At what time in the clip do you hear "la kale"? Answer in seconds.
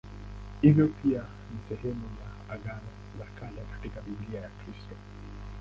3.19-3.61